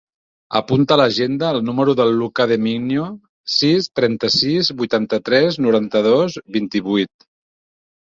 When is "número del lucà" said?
1.67-2.47